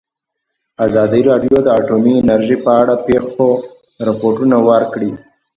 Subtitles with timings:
[0.85, 3.49] ازادي راډیو د اټومي انرژي په اړه د پېښو
[4.07, 5.11] رپوټونه ورکړي.